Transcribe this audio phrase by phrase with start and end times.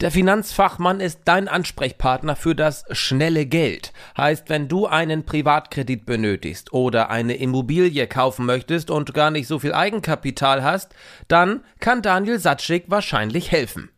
[0.00, 3.92] Der Finanzfachmann ist dein Ansprechpartner für das schnelle Geld.
[4.16, 9.58] Heißt, wenn du einen Privatkredit benötigst oder eine Immobilie kaufen möchtest und gar nicht so
[9.58, 10.94] viel Eigenkapital hast,
[11.28, 13.90] dann kann Daniel Satschik wahrscheinlich helfen.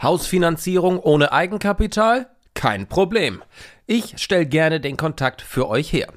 [0.00, 2.30] Hausfinanzierung ohne Eigenkapital?
[2.54, 3.42] Kein Problem.
[3.86, 6.08] Ich stelle gerne den Kontakt für euch her.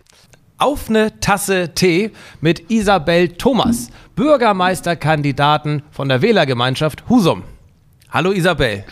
[0.58, 7.44] Auf eine Tasse Tee mit Isabel Thomas, Bürgermeisterkandidaten von der Wählergemeinschaft Husum.
[8.10, 8.86] Hallo Isabel.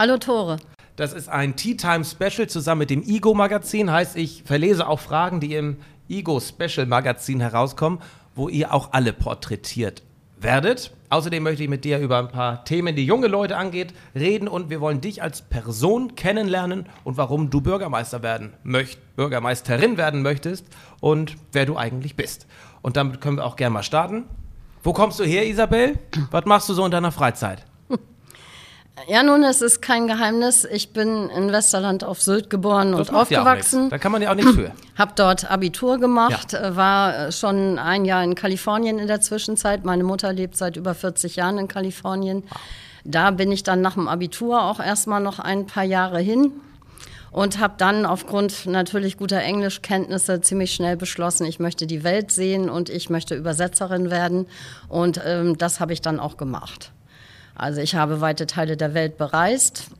[0.00, 0.56] Hallo Tore.
[0.96, 3.92] Das ist ein Tea Time Special zusammen mit dem Ego Magazin.
[3.92, 5.76] Heißt, ich verlese auch Fragen, die im
[6.08, 7.98] Ego Special Magazin herauskommen,
[8.34, 10.02] wo ihr auch alle porträtiert
[10.38, 10.96] werdet.
[11.10, 14.70] Außerdem möchte ich mit dir über ein paar Themen, die junge Leute angeht, reden und
[14.70, 20.64] wir wollen dich als Person kennenlernen und warum du Bürgermeister werden möchtest, Bürgermeisterin werden möchtest
[21.00, 22.46] und wer du eigentlich bist.
[22.80, 24.24] Und damit können wir auch gerne mal starten.
[24.82, 25.98] Wo kommst du her, Isabel?
[26.30, 27.66] Was machst du so in deiner Freizeit?
[29.08, 30.64] Ja, nun, es ist kein Geheimnis.
[30.64, 33.84] Ich bin in Westerland auf Sylt geboren das und aufgewachsen.
[33.84, 34.72] Ja da kann man ja auch nichts für.
[34.98, 36.76] Hab dort Abitur gemacht, ja.
[36.76, 39.84] War äh, schon ein Jahr in Kalifornien in der Zwischenzeit.
[39.84, 42.44] Meine Mutter lebt seit über 40 Jahren in Kalifornien.
[43.04, 46.52] Da bin ich dann nach dem Abitur auch erstmal noch ein paar Jahre hin
[47.30, 52.68] und habe dann aufgrund natürlich guter Englischkenntnisse ziemlich schnell beschlossen, ich möchte die Welt sehen
[52.68, 54.46] und ich möchte Übersetzerin werden.
[54.88, 56.92] Und ähm, das habe ich dann auch gemacht.
[57.60, 59.90] Also ich habe weite Teile der Welt bereist.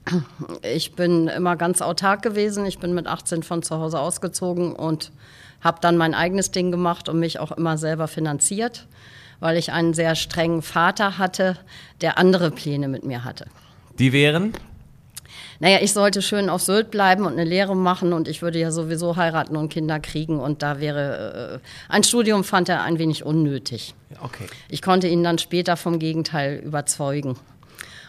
[0.63, 2.65] Ich bin immer ganz autark gewesen.
[2.65, 5.13] Ich bin mit 18 von zu Hause ausgezogen und
[5.61, 8.87] habe dann mein eigenes Ding gemacht und mich auch immer selber finanziert,
[9.41, 11.59] weil ich einen sehr strengen Vater hatte,
[12.01, 13.45] der andere Pläne mit mir hatte.
[13.99, 14.55] Die wären?
[15.61, 18.71] Naja, ich sollte schön auf Sylt bleiben und eine Lehre machen und ich würde ja
[18.71, 23.25] sowieso heiraten und Kinder kriegen und da wäre äh, ein Studium fand er ein wenig
[23.25, 23.95] unnötig.
[24.23, 24.47] Okay.
[24.71, 27.37] Ich konnte ihn dann später vom Gegenteil überzeugen.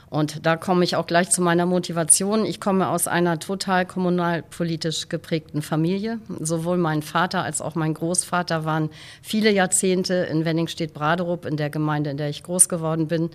[0.10, 2.46] Und da komme ich auch gleich zu meiner Motivation.
[2.46, 6.20] Ich komme aus einer total kommunalpolitisch geprägten Familie.
[6.42, 8.90] Sowohl mein Vater als auch mein Großvater waren
[9.22, 13.30] viele Jahrzehnte in Wenningstedt-Braderup, in der Gemeinde, in der ich groß geworden bin,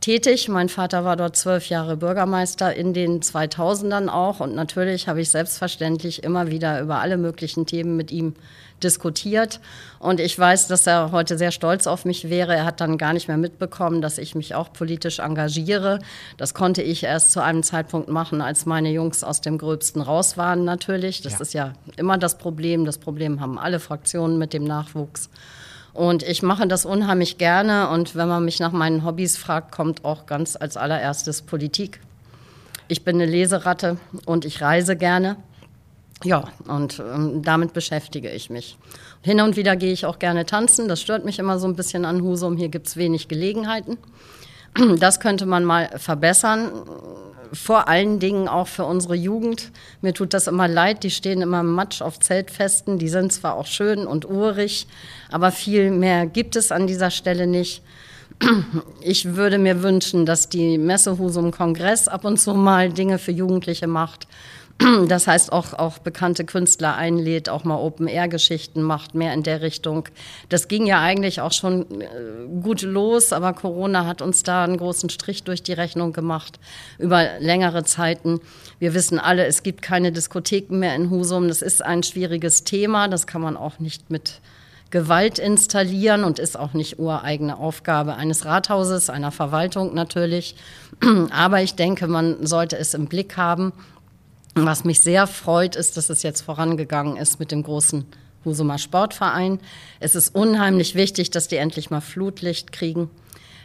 [0.00, 0.48] tätig.
[0.48, 4.40] Mein Vater war dort zwölf Jahre Bürgermeister in den 2000ern auch.
[4.40, 8.34] Und natürlich habe ich selbstverständlich immer wieder über alle möglichen Themen mit ihm
[8.82, 9.60] diskutiert.
[9.98, 12.54] Und ich weiß, dass er heute sehr stolz auf mich wäre.
[12.54, 15.98] Er hat dann gar nicht mehr mitbekommen, dass ich mich auch politisch engagiere.
[16.36, 20.36] Das konnte ich erst zu einem Zeitpunkt machen, als meine Jungs aus dem Gröbsten raus
[20.36, 21.22] waren natürlich.
[21.22, 21.40] Das ja.
[21.40, 22.84] ist ja immer das Problem.
[22.84, 25.28] Das Problem haben alle Fraktionen mit dem Nachwuchs.
[25.98, 27.88] Und ich mache das unheimlich gerne.
[27.88, 31.98] Und wenn man mich nach meinen Hobbys fragt, kommt auch ganz als allererstes Politik.
[32.86, 35.34] Ich bin eine Leseratte und ich reise gerne.
[36.22, 38.78] Ja, und ähm, damit beschäftige ich mich.
[39.22, 40.86] Hin und wieder gehe ich auch gerne tanzen.
[40.86, 42.56] Das stört mich immer so ein bisschen an Husum.
[42.56, 43.98] Hier gibt es wenig Gelegenheiten.
[44.98, 46.70] Das könnte man mal verbessern
[47.52, 49.70] vor allen Dingen auch für unsere Jugend.
[50.02, 52.98] Mir tut das immer leid, die stehen immer im Matsch auf Zeltfesten.
[52.98, 54.86] Die sind zwar auch schön und urig,
[55.30, 57.82] aber viel mehr gibt es an dieser Stelle nicht.
[59.00, 63.32] Ich würde mir wünschen, dass die Messe Husum Kongress ab und zu mal Dinge für
[63.32, 64.28] Jugendliche macht
[65.08, 70.08] das heißt auch, auch bekannte Künstler einlädt, auch mal Open-Air-Geschichten macht, mehr in der Richtung.
[70.48, 72.06] Das ging ja eigentlich auch schon äh,
[72.62, 76.60] gut los, aber Corona hat uns da einen großen Strich durch die Rechnung gemacht
[76.98, 78.40] über längere Zeiten.
[78.78, 81.48] Wir wissen alle, es gibt keine Diskotheken mehr in Husum.
[81.48, 84.40] Das ist ein schwieriges Thema, das kann man auch nicht mit
[84.90, 90.54] Gewalt installieren und ist auch nicht ureigene Aufgabe eines Rathauses, einer Verwaltung natürlich.
[91.30, 93.72] Aber ich denke, man sollte es im Blick haben
[94.54, 98.06] was mich sehr freut, ist, dass es jetzt vorangegangen ist mit dem großen
[98.44, 99.60] Husumer Sportverein.
[100.00, 103.10] Es ist unheimlich wichtig, dass die endlich mal Flutlicht kriegen,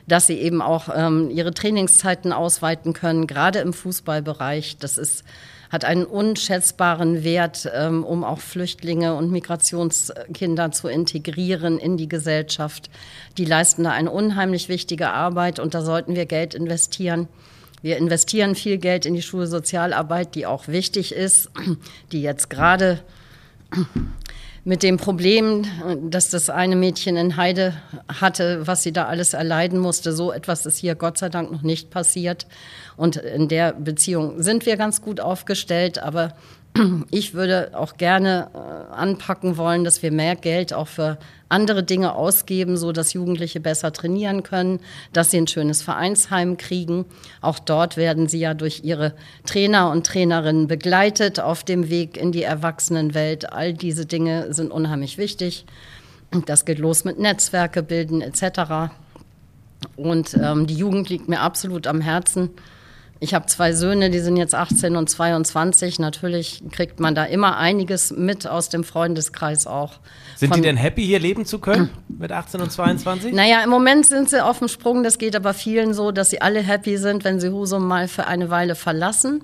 [0.08, 4.78] dass sie eben auch ähm, ihre Trainingszeiten ausweiten können, gerade im Fußballbereich.
[4.78, 5.24] Das ist,
[5.72, 12.90] hat einen unschätzbaren Wert, ähm, um auch Flüchtlinge und Migrationskinder zu integrieren in die Gesellschaft.
[13.38, 17.28] Die leisten da eine unheimlich wichtige Arbeit und da sollten wir Geld investieren.
[17.84, 21.50] Wir investieren viel Geld in die Schulsozialarbeit, die auch wichtig ist,
[22.14, 23.02] die jetzt gerade
[24.64, 25.66] mit dem Problem,
[26.10, 27.74] dass das eine Mädchen in Heide
[28.08, 30.14] hatte, was sie da alles erleiden musste.
[30.14, 32.48] So etwas ist hier Gott sei Dank noch nicht passiert.
[32.96, 36.00] Und in der Beziehung sind wir ganz gut aufgestellt.
[36.00, 36.38] Aber
[37.12, 41.18] ich würde auch gerne äh, anpacken wollen, dass wir mehr Geld auch für
[41.54, 44.80] andere Dinge ausgeben, so dass Jugendliche besser trainieren können,
[45.14, 47.06] dass sie ein schönes Vereinsheim kriegen.
[47.42, 49.14] Auch dort werden sie ja durch ihre
[49.46, 53.54] Trainer und Trainerinnen begleitet auf dem Weg in die Erwachsenenwelt.
[53.54, 55.66] All diese Dinge sind unheimlich wichtig.
[56.46, 58.92] Das geht los mit Netzwerke bilden etc.
[59.96, 62.50] Und ähm, die Jugend liegt mir absolut am Herzen.
[63.24, 65.98] Ich habe zwei Söhne, die sind jetzt 18 und 22.
[65.98, 69.94] Natürlich kriegt man da immer einiges mit aus dem Freundeskreis auch.
[70.36, 73.34] Sind die denn happy, hier leben zu können mit 18 und 22?
[73.34, 75.04] Naja, im Moment sind sie auf dem Sprung.
[75.04, 78.28] Das geht aber vielen so, dass sie alle happy sind, wenn sie Husum mal für
[78.28, 79.42] eine Weile verlassen.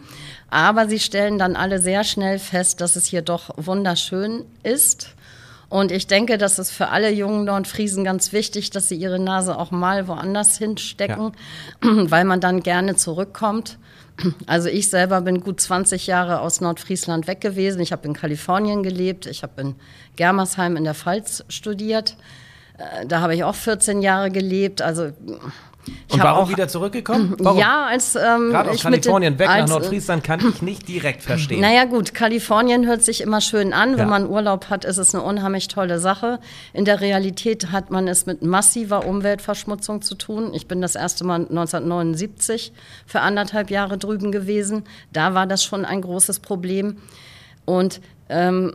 [0.49, 5.15] Aber sie stellen dann alle sehr schnell fest, dass es hier doch wunderschön ist.
[5.69, 9.57] Und ich denke, das ist für alle jungen Nordfriesen ganz wichtig, dass sie ihre Nase
[9.57, 11.31] auch mal woanders hinstecken,
[11.83, 12.11] ja.
[12.11, 13.77] weil man dann gerne zurückkommt.
[14.47, 17.79] Also ich selber bin gut 20 Jahre aus Nordfriesland weg gewesen.
[17.79, 19.75] Ich habe in Kalifornien gelebt, ich habe in
[20.17, 22.17] Germersheim in der Pfalz studiert.
[22.77, 24.81] Äh, da habe ich auch 14 Jahre gelebt.
[24.81, 25.11] Also
[26.11, 27.35] und warum auch, wieder zurückgekommen?
[27.39, 27.59] Warum?
[27.59, 31.61] Ja, als ähm, Gerade aus Kalifornien weg als, nach Nordfriesland kann ich nicht direkt verstehen.
[31.61, 33.91] Naja gut, Kalifornien hört sich immer schön an.
[33.93, 34.05] Wenn ja.
[34.05, 36.39] man Urlaub hat, ist es eine unheimlich tolle Sache.
[36.73, 40.53] In der Realität hat man es mit massiver Umweltverschmutzung zu tun.
[40.53, 42.73] Ich bin das erste Mal 1979
[43.05, 44.83] für anderthalb Jahre drüben gewesen.
[45.13, 46.97] Da war das schon ein großes Problem.
[47.65, 48.73] Und ähm,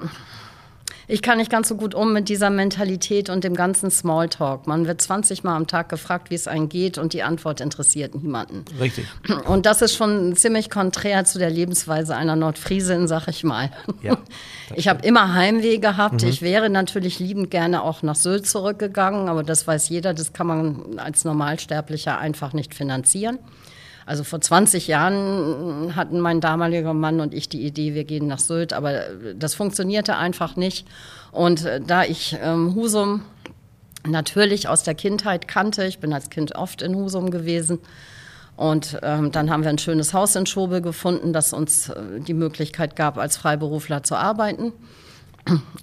[1.06, 4.66] ich kann nicht ganz so gut um mit dieser Mentalität und dem ganzen Smalltalk.
[4.66, 8.14] Man wird 20 Mal am Tag gefragt, wie es einem geht und die Antwort interessiert
[8.14, 8.64] niemanden.
[8.80, 9.06] Richtig.
[9.46, 13.70] Und das ist schon ziemlich konträr zu der Lebensweise einer Nordfriesin, sag ich mal.
[14.02, 14.16] Ja,
[14.74, 16.22] ich habe immer Heimweh gehabt.
[16.22, 16.28] Mhm.
[16.28, 20.46] Ich wäre natürlich liebend gerne auch nach Sylt zurückgegangen, aber das weiß jeder, das kann
[20.46, 23.38] man als Normalsterblicher einfach nicht finanzieren.
[24.06, 28.38] Also vor 20 Jahren hatten mein damaliger Mann und ich die Idee, wir gehen nach
[28.38, 29.02] Sylt, aber
[29.34, 30.86] das funktionierte einfach nicht.
[31.32, 33.22] Und äh, da ich ähm, Husum
[34.06, 37.78] natürlich aus der Kindheit kannte, ich bin als Kind oft in Husum gewesen,
[38.56, 42.34] und ähm, dann haben wir ein schönes Haus in Schobel gefunden, das uns äh, die
[42.34, 44.72] Möglichkeit gab, als Freiberufler zu arbeiten.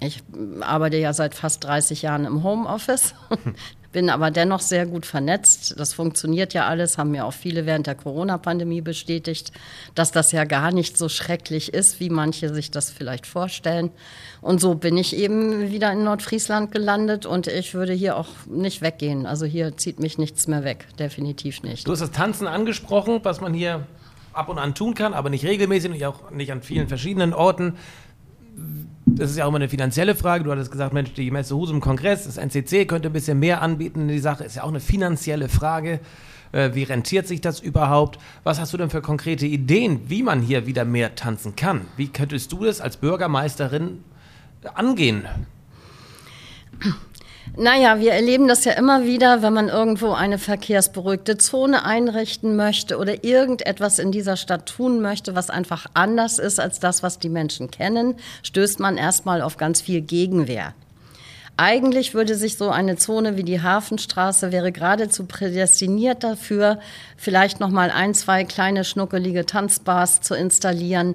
[0.00, 0.22] Ich
[0.60, 3.14] arbeite ja seit fast 30 Jahren im Homeoffice
[3.92, 5.78] bin aber dennoch sehr gut vernetzt.
[5.78, 9.52] Das funktioniert ja alles, haben mir auch viele während der Corona-Pandemie bestätigt,
[9.94, 13.90] dass das ja gar nicht so schrecklich ist, wie manche sich das vielleicht vorstellen.
[14.40, 18.82] Und so bin ich eben wieder in Nordfriesland gelandet und ich würde hier auch nicht
[18.82, 19.26] weggehen.
[19.26, 21.86] Also hier zieht mich nichts mehr weg, definitiv nicht.
[21.86, 23.86] Du hast das Tanzen angesprochen, was man hier
[24.32, 27.74] ab und an tun kann, aber nicht regelmäßig und auch nicht an vielen verschiedenen Orten
[29.16, 30.44] das ist ja auch immer eine finanzielle Frage.
[30.44, 34.08] Du hattest gesagt, Mensch, die Messe Husum Kongress, das NCC könnte ein bisschen mehr anbieten.
[34.08, 36.00] Die Sache ist ja auch eine finanzielle Frage.
[36.52, 38.18] Äh, wie rentiert sich das überhaupt?
[38.44, 41.82] Was hast du denn für konkrete Ideen, wie man hier wieder mehr tanzen kann?
[41.96, 44.04] Wie könntest du das als Bürgermeisterin
[44.74, 45.24] angehen?
[47.56, 52.96] Naja, wir erleben das ja immer wieder, wenn man irgendwo eine verkehrsberuhigte Zone einrichten möchte
[52.98, 57.28] oder irgendetwas in dieser Stadt tun möchte, was einfach anders ist als das, was die
[57.28, 60.74] Menschen kennen, stößt man erstmal auf ganz viel Gegenwehr.
[61.64, 66.80] Eigentlich würde sich so eine Zone wie die Hafenstraße wäre geradezu prädestiniert dafür,
[67.16, 71.14] vielleicht noch mal ein, zwei kleine schnuckelige Tanzbars zu installieren,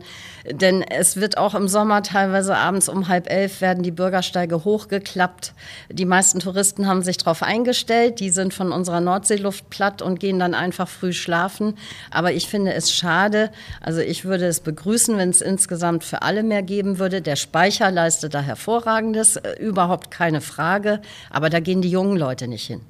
[0.49, 5.51] denn es wird auch im Sommer teilweise abends um halb elf werden die Bürgersteige hochgeklappt.
[5.91, 10.39] Die meisten Touristen haben sich darauf eingestellt, die sind von unserer Nordseeluft platt und gehen
[10.39, 11.77] dann einfach früh schlafen.
[12.09, 13.51] Aber ich finde es schade,
[13.81, 17.21] also ich würde es begrüßen, wenn es insgesamt für alle mehr geben würde.
[17.21, 22.17] Der Speicher leistet da hervorragendes, äh, überhaupt kein keine Frage, aber da gehen die jungen
[22.17, 22.81] Leute nicht hin.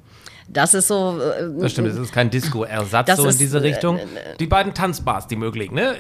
[0.49, 1.19] Das ist so.
[1.19, 3.97] Äh, das stimmt, es ist kein Disco-Ersatz so in diese Richtung.
[3.97, 5.95] Äh, äh, die beiden Tanzbars, die möglichen, ne?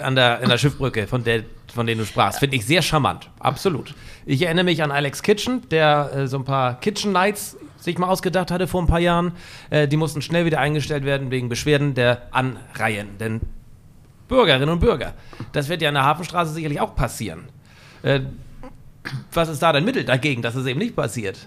[0.00, 3.28] An der, in der Schiffbrücke, von, der, von denen du sprachst, finde ich sehr charmant.
[3.40, 3.94] Absolut.
[4.24, 8.08] Ich erinnere mich an Alex Kitchen, der äh, so ein paar Kitchen Nights sich mal
[8.08, 9.32] ausgedacht hatte vor ein paar Jahren.
[9.70, 13.18] Äh, die mussten schnell wieder eingestellt werden wegen Beschwerden der Anreihen.
[13.18, 13.40] Denn
[14.28, 15.14] Bürgerinnen und Bürger,
[15.52, 17.48] das wird ja an der Hafenstraße sicherlich auch passieren.
[19.32, 21.38] Was ist da dein Mittel dagegen, dass es eben nicht passiert?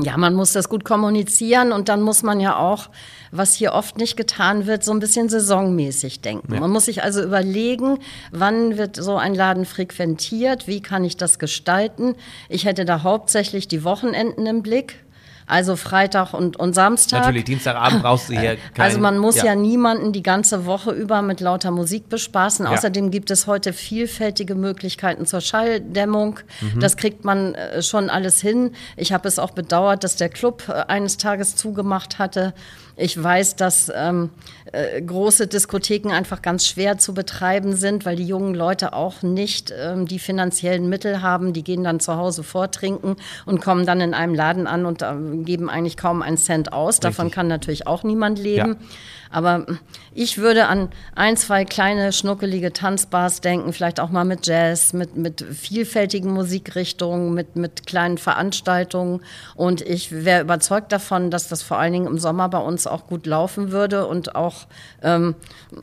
[0.00, 2.88] Ja, man muss das gut kommunizieren und dann muss man ja auch,
[3.32, 6.54] was hier oft nicht getan wird, so ein bisschen saisonmäßig denken.
[6.54, 6.60] Ja.
[6.60, 7.98] Man muss sich also überlegen,
[8.30, 12.14] wann wird so ein Laden frequentiert, wie kann ich das gestalten.
[12.48, 15.04] Ich hätte da hauptsächlich die Wochenenden im Blick
[15.48, 17.20] also Freitag und, und Samstag.
[17.20, 19.46] Natürlich, Dienstagabend brauchst du hier kein, Also man muss ja.
[19.46, 19.54] ja.
[19.54, 22.66] niemanden die ganze Woche über mit lauter Musik bespaßen.
[22.66, 22.72] Ja.
[22.72, 26.40] Außerdem gibt es heute vielfältige Möglichkeiten zur Schalldämmung.
[26.60, 26.80] Mhm.
[26.80, 28.72] Das kriegt man äh, schon alles hin.
[28.96, 32.52] Ich habe es auch bedauert, dass der Club äh, eines Tages zugemacht hatte.
[32.96, 34.30] Ich weiß, dass ähm,
[34.72, 39.72] äh, große Diskotheken einfach ganz schwer zu betreiben sind, weil die jungen Leute auch nicht
[39.76, 41.52] ähm, die finanziellen Mittel haben.
[41.52, 45.14] Die gehen dann zu Hause vortrinken und kommen dann in einem Laden an und äh,
[45.44, 46.96] geben eigentlich kaum einen Cent aus.
[46.96, 47.02] Richtig.
[47.02, 48.76] Davon kann natürlich auch niemand leben.
[48.80, 48.86] Ja.
[49.30, 49.66] Aber
[50.14, 55.16] ich würde an ein, zwei kleine, schnuckelige Tanzbars denken, vielleicht auch mal mit Jazz, mit,
[55.16, 59.20] mit vielfältigen Musikrichtungen, mit, mit kleinen Veranstaltungen.
[59.54, 63.06] Und ich wäre überzeugt davon, dass das vor allen Dingen im Sommer bei uns auch
[63.06, 64.57] gut laufen würde und auch,
[65.02, 65.34] ähm,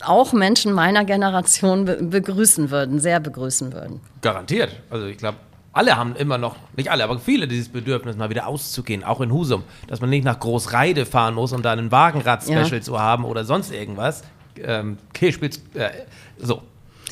[0.04, 4.02] auch Menschen meiner Generation be begrüßen würden, sehr begrüßen würden.
[4.22, 4.72] Garantiert.
[4.90, 5.38] Also ich glaube,
[5.76, 9.32] alle haben immer noch, nicht alle, aber viele dieses Bedürfnis, mal wieder auszugehen, auch in
[9.32, 12.82] Husum, dass man nicht nach Großreide fahren muss, um da einen Wagenrad-Special ja.
[12.82, 14.24] zu haben oder sonst irgendwas.
[14.64, 15.90] Ähm, Kirchspitz, äh,
[16.38, 16.62] so.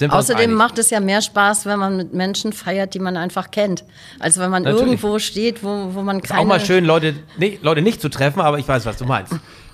[0.08, 3.84] Außerdem macht es ja mehr Spaß, wenn man mit Menschen feiert, die man einfach kennt,
[4.20, 4.86] als wenn man Natürlich.
[4.86, 6.40] irgendwo steht, wo, wo man keine...
[6.40, 9.06] Ist auch mal schön, Leute nicht, Leute nicht zu treffen, aber ich weiß, was du
[9.06, 9.34] meinst.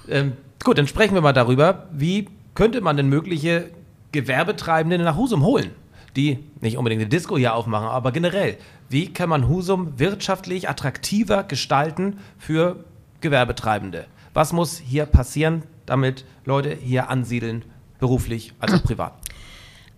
[0.09, 3.69] Ähm, gut, dann sprechen wir mal darüber, wie könnte man denn mögliche
[4.11, 5.71] Gewerbetreibende nach Husum holen?
[6.15, 8.57] die nicht unbedingt eine Disco hier aufmachen, aber generell,
[8.89, 12.83] wie kann man Husum wirtschaftlich attraktiver gestalten für
[13.21, 14.05] Gewerbetreibende?
[14.33, 17.63] Was muss hier passieren, damit Leute hier ansiedeln,
[17.99, 19.13] beruflich als auch privat?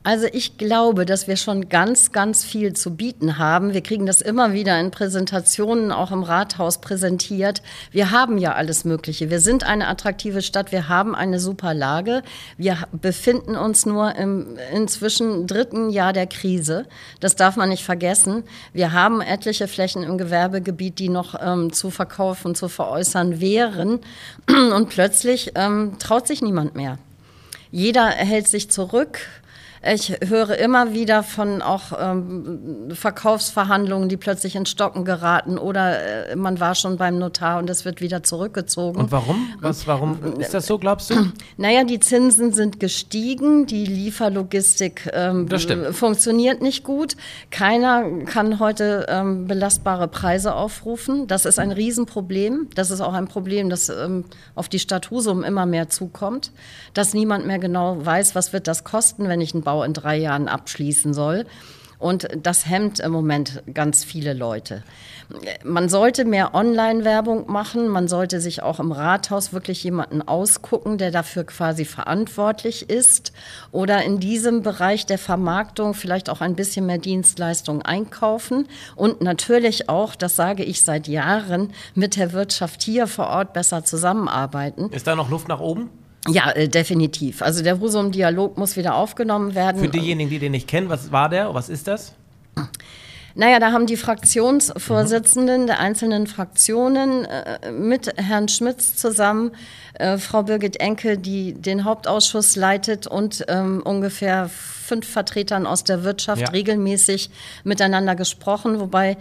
[0.04, 3.76] Also ich glaube, dass wir schon ganz, ganz viel zu bieten haben.
[3.76, 7.62] Wir kriegen das immer wieder in Präsentationen auch im Rathaus präsentiert.
[7.92, 9.30] Wir haben ja alles Mögliche.
[9.30, 10.72] Wir sind eine attraktive Stadt.
[10.72, 12.24] Wir haben eine super Lage.
[12.58, 16.88] Wir befinden uns nur im inzwischen dritten Jahr der Krise.
[17.20, 18.42] Das darf man nicht vergessen.
[18.74, 24.00] Wir haben etliche Flächen im Gewerbegebiet, die noch ähm, zu verkaufen, zu veräußern wären.
[24.48, 26.98] Und plötzlich ähm, traut sich niemand mehr.
[27.70, 29.20] Jeder hält sich zurück.
[29.84, 36.36] Ich höre immer wieder von auch ähm, Verkaufsverhandlungen, die plötzlich in Stocken geraten oder äh,
[36.36, 39.00] man war schon beim Notar und es wird wieder zurückgezogen.
[39.00, 39.48] Und warum?
[39.60, 41.16] Was, warum ist das so, glaubst du?
[41.58, 45.50] Naja, die Zinsen sind gestiegen, die Lieferlogistik ähm,
[45.92, 47.16] funktioniert nicht gut.
[47.50, 51.26] Keiner kann heute ähm, belastbare Preise aufrufen.
[51.26, 52.70] Das ist ein Riesenproblem.
[52.76, 56.52] Das ist auch ein Problem, das ähm, auf die Stadt Husum immer mehr zukommt,
[56.94, 60.18] dass niemand mehr genau weiß, was wird das kosten, wenn ich einen Bau in drei
[60.18, 61.46] Jahren abschließen soll.
[62.02, 64.84] Und das hemmt im Moment ganz viele Leute.
[65.64, 67.88] Man sollte mehr Online-Werbung machen.
[67.88, 73.34] Man sollte sich auch im Rathaus wirklich jemanden ausgucken, der dafür quasi verantwortlich ist.
[73.72, 78.68] Oder in diesem Bereich der Vermarktung vielleicht auch ein bisschen mehr Dienstleistungen einkaufen.
[78.96, 83.84] Und natürlich auch, das sage ich seit Jahren, mit der Wirtschaft hier vor Ort besser
[83.84, 84.90] zusammenarbeiten.
[84.90, 85.92] Ist da noch Luft nach oben?
[86.28, 87.42] Ja, äh, definitiv.
[87.42, 89.82] Also der Husum-Dialog muss wieder aufgenommen werden.
[89.82, 91.54] Für diejenigen, die den nicht kennen, was war der?
[91.54, 92.14] Was ist das?
[93.34, 95.68] Naja, da haben die Fraktionsvorsitzenden mhm.
[95.68, 99.52] der einzelnen Fraktionen äh, mit Herrn Schmitz zusammen,
[99.94, 106.04] äh, Frau Birgit Enke, die den Hauptausschuss leitet und ähm, ungefähr fünf Vertretern aus der
[106.04, 106.50] Wirtschaft ja.
[106.50, 107.30] regelmäßig
[107.64, 109.18] miteinander gesprochen, wobei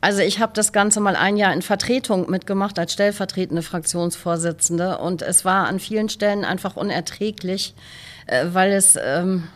[0.00, 5.22] also ich habe das Ganze mal ein Jahr in Vertretung mitgemacht als stellvertretende Fraktionsvorsitzende und
[5.22, 7.74] es war an vielen Stellen einfach unerträglich,
[8.26, 9.48] äh, weil es ähm,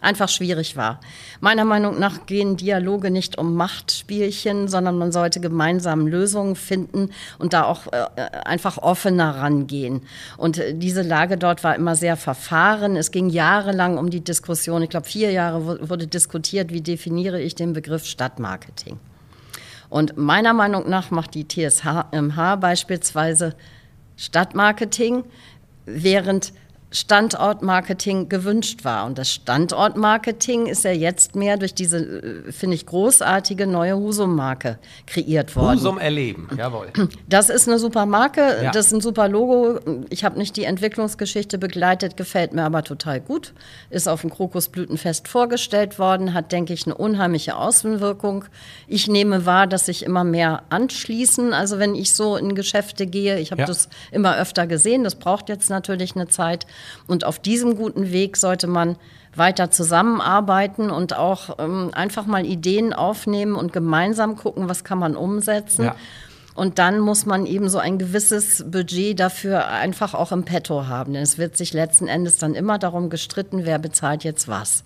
[0.00, 1.00] einfach schwierig war.
[1.40, 7.52] Meiner Meinung nach gehen Dialoge nicht um Machtspielchen, sondern man sollte gemeinsam Lösungen finden und
[7.52, 8.06] da auch äh,
[8.44, 10.02] einfach offener rangehen.
[10.36, 12.96] Und äh, diese Lage dort war immer sehr verfahren.
[12.96, 14.82] Es ging jahrelang um die Diskussion.
[14.82, 18.98] Ich glaube, vier Jahre wurde diskutiert, wie definiere ich den Begriff Stadtmarketing.
[19.90, 22.10] Und meiner Meinung nach macht die TSH
[22.56, 23.54] beispielsweise
[24.16, 25.24] Stadtmarketing,
[25.86, 26.52] während
[26.90, 29.04] Standortmarketing gewünscht war.
[29.04, 34.78] Und das Standortmarketing ist ja jetzt mehr durch diese, äh, finde ich, großartige neue Husum-Marke
[35.06, 35.76] kreiert worden.
[35.76, 36.88] Husum erleben, jawohl.
[37.28, 38.70] Das ist eine super Marke, ja.
[38.70, 39.80] das ist ein super Logo.
[40.08, 43.52] Ich habe nicht die Entwicklungsgeschichte begleitet, gefällt mir aber total gut.
[43.90, 48.46] Ist auf dem Krokusblütenfest vorgestellt worden, hat, denke ich, eine unheimliche Außenwirkung.
[48.86, 51.52] Ich nehme wahr, dass sich immer mehr anschließen.
[51.52, 53.66] Also wenn ich so in Geschäfte gehe, ich habe ja.
[53.66, 56.66] das immer öfter gesehen, das braucht jetzt natürlich eine Zeit.
[57.06, 58.96] Und auf diesem guten Weg sollte man
[59.34, 65.16] weiter zusammenarbeiten und auch ähm, einfach mal Ideen aufnehmen und gemeinsam gucken, was kann man
[65.16, 65.84] umsetzen.
[65.84, 65.96] Ja.
[66.54, 71.12] Und dann muss man eben so ein gewisses Budget dafür einfach auch im Petto haben.
[71.12, 74.82] Denn es wird sich letzten Endes dann immer darum gestritten, wer bezahlt jetzt was.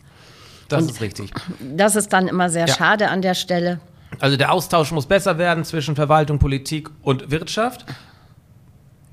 [0.69, 1.33] Das und ist richtig.
[1.61, 2.75] Das ist dann immer sehr ja.
[2.75, 3.81] schade an der Stelle.
[4.19, 7.87] Also der Austausch muss besser werden zwischen Verwaltung, Politik und Wirtschaft.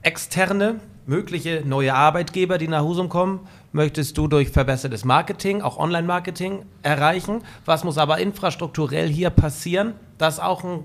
[0.02, 3.40] Externe mögliche neue Arbeitgeber, die nach Husum kommen,
[3.72, 7.44] möchtest du durch verbessertes Marketing, auch Online-Marketing erreichen.
[7.66, 10.84] Was muss aber infrastrukturell hier passieren, dass auch ein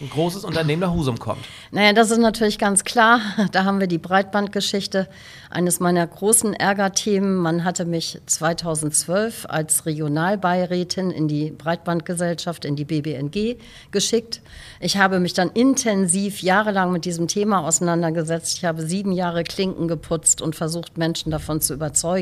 [0.00, 1.44] ein großes Unternehmen nach Husum kommt?
[1.70, 3.20] Naja, das ist natürlich ganz klar.
[3.52, 5.08] Da haben wir die Breitbandgeschichte,
[5.50, 7.36] eines meiner großen Ärgerthemen.
[7.36, 13.56] Man hatte mich 2012 als Regionalbeirätin in die Breitbandgesellschaft, in die BBNG
[13.92, 14.40] geschickt.
[14.80, 18.58] Ich habe mich dann intensiv jahrelang mit diesem Thema auseinandergesetzt.
[18.58, 22.13] Ich habe sieben Jahre Klinken geputzt und versucht, Menschen davon zu überzeugen,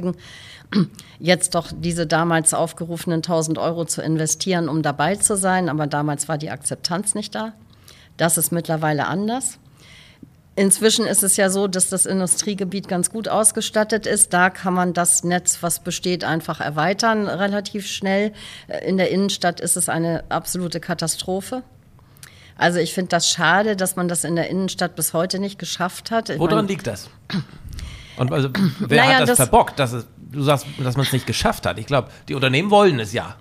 [1.18, 5.68] jetzt doch diese damals aufgerufenen 1000 Euro zu investieren, um dabei zu sein.
[5.68, 7.52] Aber damals war die Akzeptanz nicht da.
[8.16, 9.58] Das ist mittlerweile anders.
[10.54, 14.34] Inzwischen ist es ja so, dass das Industriegebiet ganz gut ausgestattet ist.
[14.34, 18.32] Da kann man das Netz, was besteht, einfach erweitern, relativ schnell.
[18.84, 21.62] In der Innenstadt ist es eine absolute Katastrophe.
[22.58, 26.10] Also ich finde das schade, dass man das in der Innenstadt bis heute nicht geschafft
[26.10, 26.28] hat.
[26.28, 27.08] Ich Woran mein, liegt das?
[28.16, 28.50] Und also,
[28.80, 31.66] wer naja, hat das, das verbockt, dass es, du sagst, dass man es nicht geschafft
[31.66, 31.78] hat?
[31.78, 33.36] Ich glaube, die Unternehmen wollen es ja.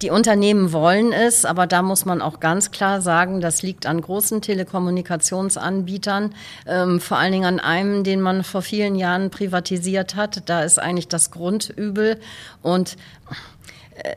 [0.00, 4.00] Die Unternehmen wollen es, aber da muss man auch ganz klar sagen, das liegt an
[4.00, 6.34] großen Telekommunikationsanbietern,
[6.66, 10.48] ähm, vor allen Dingen an einem, den man vor vielen Jahren privatisiert hat.
[10.48, 12.18] Da ist eigentlich das Grundübel
[12.62, 12.96] und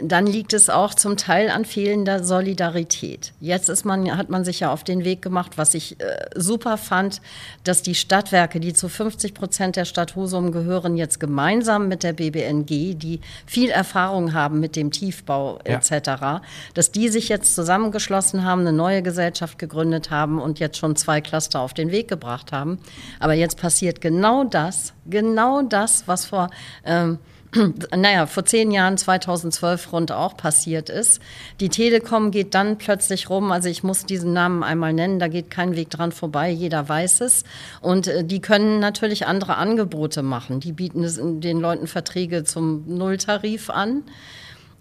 [0.03, 3.33] dann liegt es auch zum Teil an fehlender Solidarität.
[3.39, 6.77] Jetzt ist man, hat man sich ja auf den Weg gemacht, was ich äh, super
[6.77, 7.21] fand,
[7.63, 12.13] dass die Stadtwerke, die zu 50 Prozent der Stadt Husum gehören, jetzt gemeinsam mit der
[12.13, 16.41] BBNG, die viel Erfahrung haben mit dem Tiefbau etc., ja.
[16.73, 21.21] dass die sich jetzt zusammengeschlossen haben, eine neue Gesellschaft gegründet haben und jetzt schon zwei
[21.21, 22.79] Cluster auf den Weg gebracht haben.
[23.19, 26.50] Aber jetzt passiert genau das, genau das, was vor
[26.85, 27.19] ähm,
[27.96, 31.22] naja, vor zehn Jahren, 2012 rund auch passiert ist.
[31.60, 35.50] Die Telekom geht dann plötzlich rum, also ich muss diesen Namen einmal nennen, da geht
[35.50, 37.43] kein Weg dran vorbei, jeder weiß es.
[37.81, 40.60] Und äh, die können natürlich andere Angebote machen.
[40.60, 44.03] Die bieten den Leuten Verträge zum Nulltarif an.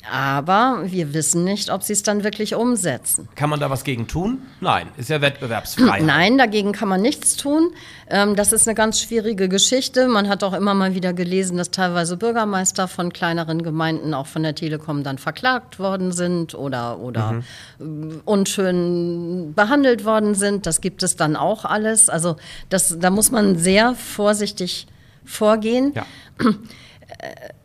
[0.09, 3.29] Aber wir wissen nicht, ob sie es dann wirklich umsetzen.
[3.35, 4.43] Kann man da was gegen tun?
[4.61, 6.01] Nein, ist ja wettbewerbsfrei.
[6.01, 7.73] Nein, dagegen kann man nichts tun.
[8.09, 10.09] Ähm, das ist eine ganz schwierige Geschichte.
[10.09, 14.43] Man hat auch immer mal wieder gelesen, dass teilweise Bürgermeister von kleineren Gemeinden auch von
[14.43, 17.43] der Telekom dann verklagt worden sind oder, oder
[17.79, 18.23] mhm.
[18.25, 20.67] unschön behandelt worden sind.
[20.67, 22.09] Das gibt es dann auch alles.
[22.09, 22.37] Also
[22.71, 24.87] das, da muss man sehr vorsichtig
[25.25, 25.93] vorgehen.
[25.95, 26.07] Ja.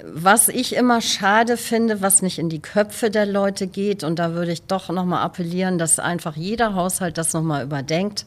[0.03, 4.33] was ich immer schade finde, was nicht in die Köpfe der Leute geht, und da
[4.33, 8.25] würde ich doch nochmal appellieren, dass einfach jeder Haushalt das nochmal überdenkt.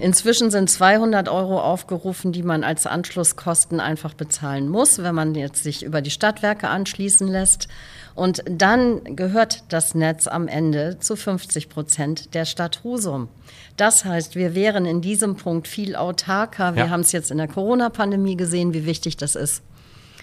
[0.00, 5.64] Inzwischen sind 200 Euro aufgerufen, die man als Anschlusskosten einfach bezahlen muss, wenn man jetzt
[5.64, 7.66] sich über die Stadtwerke anschließen lässt.
[8.14, 13.28] Und dann gehört das Netz am Ende zu 50 Prozent der Stadt Husum.
[13.78, 16.74] Das heißt, wir wären in diesem Punkt viel autarker.
[16.74, 16.90] Wir ja.
[16.90, 19.62] haben es jetzt in der Corona-Pandemie gesehen, wie wichtig das ist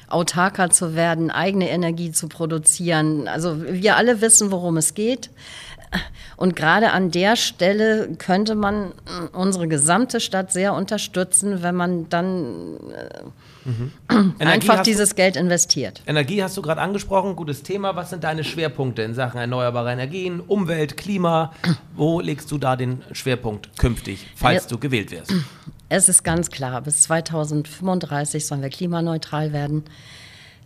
[0.08, 3.28] autarker zu werden, eigene Energie zu produzieren.
[3.28, 5.30] Also wir alle wissen, worum es geht.
[6.38, 8.92] Und gerade an der Stelle könnte man
[9.32, 12.78] unsere gesamte Stadt sehr unterstützen, wenn man dann
[13.66, 13.92] mhm.
[14.40, 16.02] einfach dieses du, Geld investiert.
[16.08, 17.96] Energie hast du gerade angesprochen, gutes Thema.
[17.96, 21.54] Was sind deine Schwerpunkte in Sachen erneuerbare Energien, Umwelt, Klima?
[21.96, 24.70] Wo legst du da den Schwerpunkt künftig, falls ja.
[24.70, 25.34] du gewählt wirst?
[25.88, 29.84] Es ist ganz klar, bis 2035 sollen wir klimaneutral werden.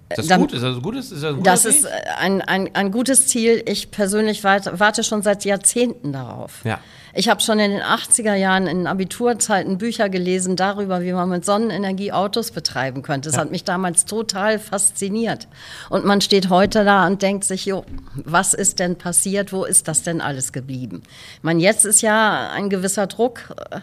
[0.09, 0.53] Ist das Dann, gut?
[0.53, 0.95] Ist das, gut?
[0.95, 3.61] Ist das, ein das ist ein, ein, ein gutes Ziel.
[3.67, 6.65] Ich persönlich warte, warte schon seit Jahrzehnten darauf.
[6.65, 6.79] Ja.
[7.13, 11.45] Ich habe schon in den 80er Jahren in Abiturzeiten Bücher gelesen darüber, wie man mit
[11.45, 13.29] Sonnenenergie Autos betreiben könnte.
[13.29, 13.41] Das ja.
[13.41, 15.47] hat mich damals total fasziniert.
[15.89, 19.51] Und man steht heute da und denkt sich, jo, was ist denn passiert?
[19.51, 21.03] Wo ist das denn alles geblieben?
[21.41, 23.79] Meine, jetzt ist ja ein gewisser Druck äh,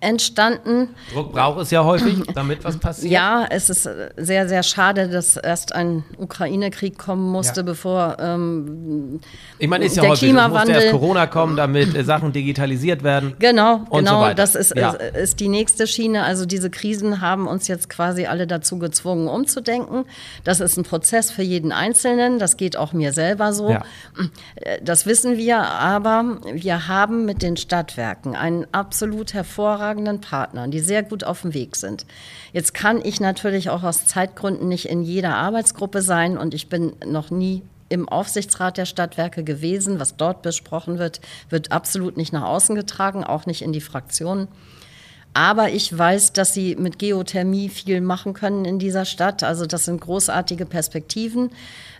[0.00, 0.90] entstanden.
[1.12, 3.12] Druck braucht es ja häufig, damit was passiert.
[3.12, 7.64] Ja, es ist sehr, sehr schade, dass erst ein Ukraine-Krieg kommen musste, ja.
[7.64, 9.20] bevor ähm,
[9.58, 10.60] ich meine, ist ja der häufig, Klimawandel.
[10.60, 13.34] Es musste erst Corona kommen, damit Sachen digital digitalisiert werden.
[13.38, 14.28] Genau, genau.
[14.28, 14.90] So das ist, ja.
[14.92, 16.24] ist die nächste Schiene.
[16.24, 20.04] Also diese Krisen haben uns jetzt quasi alle dazu gezwungen, umzudenken.
[20.44, 22.38] Das ist ein Prozess für jeden Einzelnen.
[22.38, 23.70] Das geht auch mir selber so.
[23.70, 23.84] Ja.
[24.82, 31.02] Das wissen wir, aber wir haben mit den Stadtwerken einen absolut hervorragenden Partner, die sehr
[31.02, 32.06] gut auf dem Weg sind.
[32.52, 36.92] Jetzt kann ich natürlich auch aus Zeitgründen nicht in jeder Arbeitsgruppe sein und ich bin
[37.04, 40.00] noch nie im Aufsichtsrat der Stadtwerke gewesen.
[40.00, 44.48] Was dort besprochen wird, wird absolut nicht nach außen getragen, auch nicht in die Fraktionen.
[45.32, 49.44] Aber ich weiß, dass sie mit Geothermie viel machen können in dieser Stadt.
[49.44, 51.50] Also das sind großartige Perspektiven.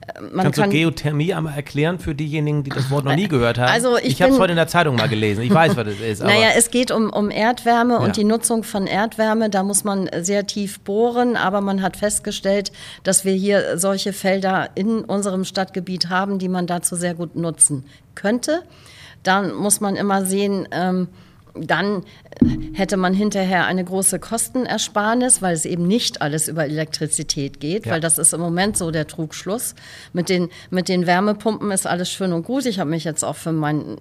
[0.00, 3.28] Äh, man Kannst kann, du Geothermie einmal erklären für diejenigen, die das Wort noch nie
[3.28, 3.70] gehört haben?
[3.70, 5.42] Also ich ich habe es heute in der Zeitung mal gelesen.
[5.42, 6.22] Ich weiß, was das ist.
[6.24, 8.00] naja, es geht um, um Erdwärme ja.
[8.00, 9.48] und die Nutzung von Erdwärme.
[9.48, 11.36] Da muss man sehr tief bohren.
[11.36, 12.72] Aber man hat festgestellt,
[13.04, 17.84] dass wir hier solche Felder in unserem Stadtgebiet haben, die man dazu sehr gut nutzen
[18.16, 18.62] könnte.
[19.22, 21.08] dann muss man immer sehen, ähm,
[21.54, 22.04] dann
[22.72, 27.92] hätte man hinterher eine große Kostenersparnis, weil es eben nicht alles über Elektrizität geht, ja.
[27.92, 29.74] weil das ist im Moment so der Trugschluss.
[30.12, 32.66] Mit den, mit den Wärmepumpen ist alles schön und gut.
[32.66, 33.96] Ich habe mich jetzt auch für mein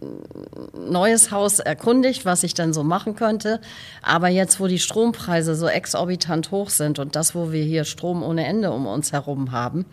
[0.73, 3.60] neues Haus erkundigt, was ich dann so machen könnte.
[4.02, 8.23] Aber jetzt, wo die Strompreise so exorbitant hoch sind und das, wo wir hier Strom
[8.23, 9.86] ohne Ende um uns herum haben,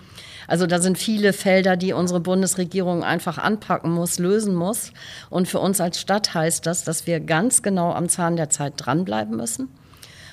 [0.47, 4.93] also da sind viele Felder, die unsere Bundesregierung einfach anpacken muss, lösen muss.
[5.31, 8.75] Und für uns als Stadt heißt das, dass wir ganz genau am Zahn der Zeit
[8.77, 9.69] dranbleiben müssen.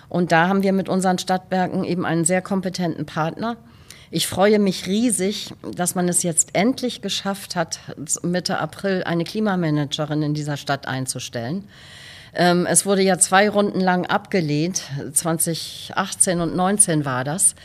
[0.10, 3.58] Und da haben wir mit unseren Stadtwerken eben einen sehr kompetenten Partner.
[4.12, 7.80] Ich freue mich riesig, dass man es jetzt endlich geschafft hat,
[8.22, 11.68] Mitte April eine Klimamanagerin in dieser Stadt einzustellen.
[12.36, 17.56] Ähm, es wurde ja zwei Runden lang abgelehnt, 2018 und 2019 war das.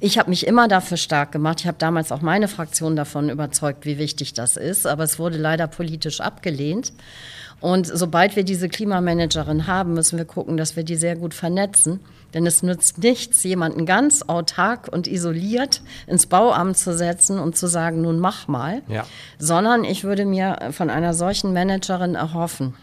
[0.00, 1.60] Ich habe mich immer dafür stark gemacht.
[1.60, 4.86] Ich habe damals auch meine Fraktion davon überzeugt, wie wichtig das ist.
[4.86, 6.92] Aber es wurde leider politisch abgelehnt.
[7.64, 12.00] Und sobald wir diese Klimamanagerin haben, müssen wir gucken, dass wir die sehr gut vernetzen.
[12.34, 17.66] Denn es nützt nichts, jemanden ganz autark und isoliert ins Bauamt zu setzen und zu
[17.66, 18.82] sagen, nun mach mal.
[18.86, 19.06] Ja.
[19.38, 22.74] Sondern ich würde mir von einer solchen Managerin erhoffen,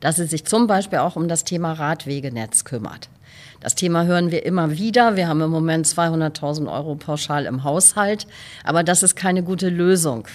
[0.00, 3.10] dass sie sich zum Beispiel auch um das Thema Radwegenetz kümmert.
[3.60, 5.16] Das Thema hören wir immer wieder.
[5.16, 8.26] Wir haben im Moment 200.000 Euro pauschal im Haushalt,
[8.64, 10.28] aber das ist keine gute Lösung.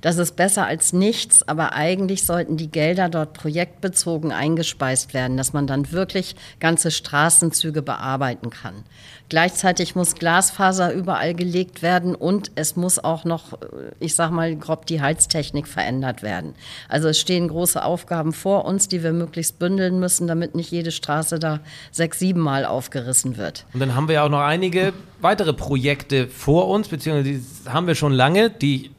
[0.00, 5.52] Das ist besser als nichts, aber eigentlich sollten die Gelder dort projektbezogen eingespeist werden, dass
[5.52, 8.84] man dann wirklich ganze Straßenzüge bearbeiten kann.
[9.28, 13.58] Gleichzeitig muss Glasfaser überall gelegt werden und es muss auch noch,
[14.00, 16.54] ich sag mal, grob die Heiztechnik verändert werden.
[16.88, 20.92] Also es stehen große Aufgaben vor uns, die wir möglichst bündeln müssen, damit nicht jede
[20.92, 21.60] Straße da
[21.92, 23.66] sechs, sieben Mal aufgerissen wird.
[23.74, 27.86] Und dann haben wir ja auch noch einige weitere Projekte vor uns, beziehungsweise die haben
[27.86, 28.92] wir schon lange, die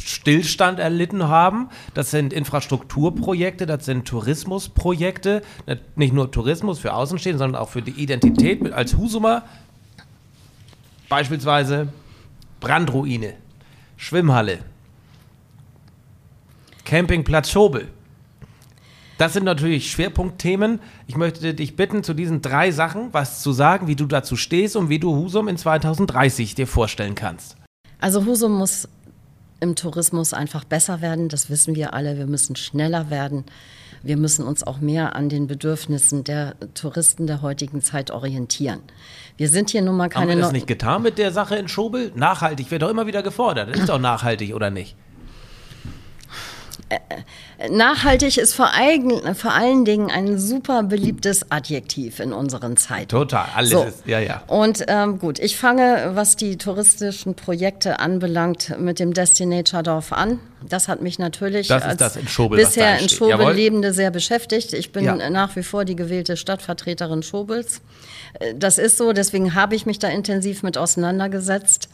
[0.00, 1.68] Stillstand erlitten haben.
[1.94, 5.42] Das sind Infrastrukturprojekte, das sind Tourismusprojekte.
[5.96, 9.42] Nicht nur Tourismus für Außenstehende, sondern auch für die Identität als Husumer.
[11.08, 11.92] Beispielsweise
[12.60, 13.34] Brandruine,
[13.96, 14.60] Schwimmhalle,
[16.84, 17.88] Campingplatz Schobel.
[19.18, 20.80] Das sind natürlich Schwerpunktthemen.
[21.06, 24.76] Ich möchte dich bitten, zu diesen drei Sachen was zu sagen, wie du dazu stehst
[24.76, 27.56] und wie du Husum in 2030 dir vorstellen kannst.
[28.00, 28.88] Also Husum muss
[29.60, 31.28] im Tourismus einfach besser werden.
[31.28, 32.18] Das wissen wir alle.
[32.18, 33.44] Wir müssen schneller werden.
[34.02, 38.80] Wir müssen uns auch mehr an den Bedürfnissen der Touristen der heutigen Zeit orientieren.
[39.36, 40.32] Wir sind hier nun mal keine.
[40.32, 42.10] Haben wir das nicht getan mit der Sache in Schobel?
[42.14, 43.70] Nachhaltig wird doch immer wieder gefordert.
[43.70, 44.96] Das ist doch nachhaltig, oder nicht?
[47.70, 53.08] Nachhaltig ist vor, eigen, vor, allen Dingen ein super beliebtes Adjektiv in unseren Zeiten.
[53.08, 53.82] Total, alles so.
[53.82, 54.42] ist, ja, ja.
[54.46, 60.40] Und ähm, gut, ich fange, was die touristischen Projekte anbelangt, mit dem Destinator Dorf an.
[60.66, 63.52] Das hat mich natürlich das als das in Schobel, bisher in Schobel Jawohl.
[63.52, 64.72] Lebende sehr beschäftigt.
[64.72, 65.30] Ich bin ja.
[65.30, 67.82] nach wie vor die gewählte Stadtvertreterin Schobels.
[68.38, 71.88] Äh, das ist so, deswegen habe ich mich da intensiv mit auseinandergesetzt.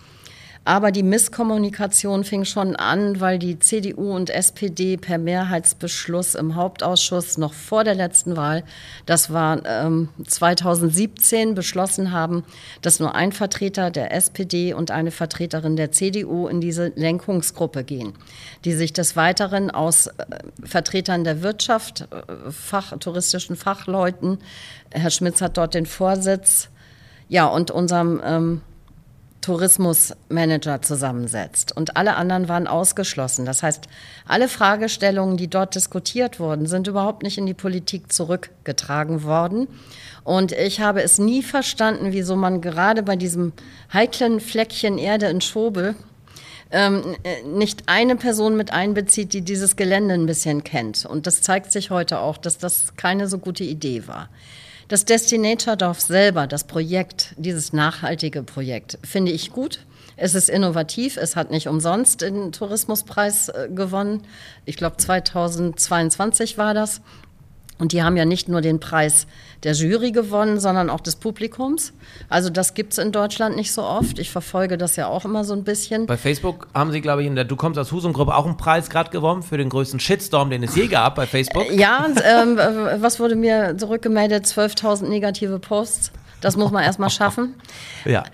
[0.67, 7.39] Aber die Misskommunikation fing schon an, weil die CDU und SPD per Mehrheitsbeschluss im Hauptausschuss
[7.39, 8.65] noch vor der letzten Wahl,
[9.07, 12.43] das war ähm, 2017, beschlossen haben,
[12.83, 18.15] dass nur ein Vertreter der SPD und eine Vertreterin der CDU in diese Lenkungsgruppe gehen,
[18.65, 20.13] die sich des Weiteren aus äh,
[20.65, 24.39] Vertretern der Wirtschaft, äh, Fach, touristischen Fachleuten,
[24.91, 26.71] Herr Schmitz hat dort den Vorsitz,
[27.29, 28.63] ja, und unserem ähm,
[29.47, 31.77] Tourismusmanager zusammensetzt.
[31.77, 33.47] Und alle anderen waren ausgeschlossen.
[33.47, 33.85] Das heißt,
[34.27, 39.69] alle Fragestellungen, die dort diskutiert wurden, sind überhaupt nicht in die Politik zurückgetragen worden.
[40.25, 43.53] Und ich habe es nie verstanden, wieso man gerade bei diesem
[43.93, 45.95] heiklen Fleckchen Erde in Schobel
[46.73, 51.07] ähm, nicht eine Person mit einbezieht, die dieses Gelände ein bisschen kennt.
[51.07, 54.29] Und das zeigt sich heute auch, dass das keine so gute Idee war.
[54.88, 59.81] Das Destinator-Dorf selber, das Projekt, dieses nachhaltige Projekt, finde ich gut.
[60.16, 61.16] Es ist innovativ.
[61.16, 64.22] Es hat nicht umsonst den Tourismuspreis äh, gewonnen.
[64.64, 67.01] Ich glaube, 2022 war das.
[67.79, 69.27] Und die haben ja nicht nur den Preis
[69.62, 71.93] der Jury gewonnen, sondern auch des Publikums.
[72.29, 74.19] Also das gibt es in Deutschland nicht so oft.
[74.19, 76.07] Ich verfolge das ja auch immer so ein bisschen.
[76.07, 78.89] Bei Facebook haben sie, glaube ich, in der Du kommst aus Husum-Gruppe auch einen Preis
[78.89, 81.71] gerade gewonnen für den größten Shitstorm, den es je gab bei Facebook.
[81.73, 82.57] Ja, ähm,
[83.01, 84.47] was wurde mir zurückgemeldet?
[84.47, 86.12] 12.000 negative Posts.
[86.41, 87.55] Das muss man erstmal schaffen.
[88.05, 88.25] Ja.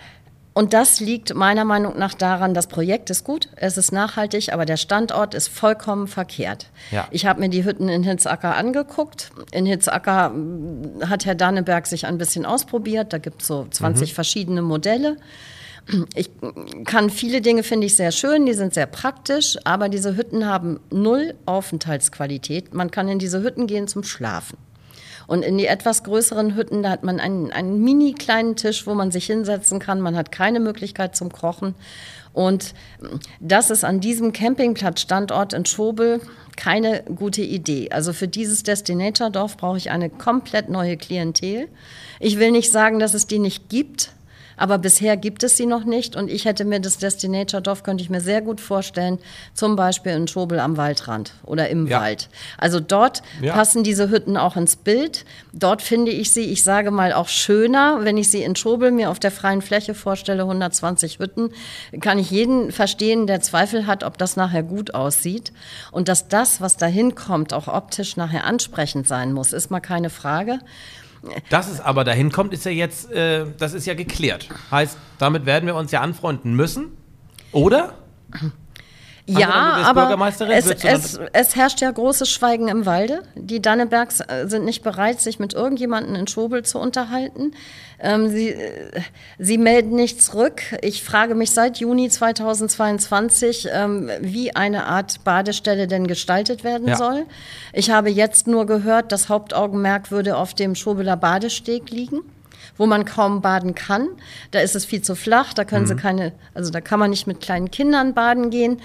[0.54, 4.66] Und das liegt meiner Meinung nach daran, das Projekt ist gut, es ist nachhaltig, aber
[4.66, 6.66] der Standort ist vollkommen verkehrt.
[6.90, 7.08] Ja.
[7.10, 9.30] Ich habe mir die Hütten in Hitzacker angeguckt.
[9.50, 13.12] In Hitzacker hm, hat Herr Danneberg sich ein bisschen ausprobiert.
[13.12, 14.14] Da gibt es so 20 mhm.
[14.14, 15.16] verschiedene Modelle.
[16.14, 16.30] Ich
[16.84, 20.78] kann viele Dinge finde ich sehr schön, die sind sehr praktisch, aber diese Hütten haben
[20.90, 22.72] null Aufenthaltsqualität.
[22.72, 24.58] Man kann in diese Hütten gehen zum Schlafen.
[25.26, 28.94] Und in die etwas größeren Hütten, da hat man einen, einen mini kleinen Tisch, wo
[28.94, 30.00] man sich hinsetzen kann.
[30.00, 31.74] Man hat keine Möglichkeit zum Kochen.
[32.32, 32.74] Und
[33.40, 36.20] das ist an diesem Campingplatzstandort in Schobel
[36.56, 37.90] keine gute Idee.
[37.90, 41.68] Also für dieses Destinator-Dorf brauche ich eine komplett neue Klientel.
[42.20, 44.12] Ich will nicht sagen, dass es die nicht gibt,
[44.56, 48.10] aber bisher gibt es sie noch nicht und ich hätte mir das Destinator-Dorf, könnte ich
[48.10, 49.18] mir sehr gut vorstellen,
[49.54, 52.00] zum Beispiel in Schobel am Waldrand oder im ja.
[52.00, 52.28] Wald.
[52.58, 53.52] Also dort ja.
[53.52, 55.24] passen diese Hütten auch ins Bild.
[55.52, 58.00] Dort finde ich sie, ich sage mal, auch schöner.
[58.02, 61.50] Wenn ich sie in Schobel mir auf der freien Fläche vorstelle, 120 Hütten,
[62.00, 65.52] kann ich jeden verstehen, der Zweifel hat, ob das nachher gut aussieht.
[65.90, 70.10] Und dass das, was dahin kommt, auch optisch nachher ansprechend sein muss, ist mal keine
[70.10, 70.58] Frage.
[71.50, 74.48] Dass es aber dahin kommt, ist ja jetzt, äh, das ist ja geklärt.
[74.70, 76.96] Heißt, damit werden wir uns ja anfreunden müssen,
[77.52, 77.94] oder?
[79.26, 79.48] Ja,
[79.84, 80.18] aber
[80.50, 83.22] es, es, es, herrscht ja großes Schweigen im Walde.
[83.36, 87.52] Die Dannebergs äh, sind nicht bereit, sich mit irgendjemandem in Schobel zu unterhalten.
[88.00, 89.00] Ähm, sie, äh,
[89.38, 90.62] sie melden nicht zurück.
[90.82, 96.96] Ich frage mich seit Juni 2022, ähm, wie eine Art Badestelle denn gestaltet werden ja.
[96.96, 97.24] soll.
[97.72, 102.22] Ich habe jetzt nur gehört, das Hauptaugenmerk würde auf dem Schobeler Badesteg liegen
[102.82, 104.08] wo man kaum baden kann.
[104.50, 105.88] Da ist es viel zu flach, da können mhm.
[105.88, 108.80] sie keine, also da kann man nicht mit kleinen Kindern baden gehen.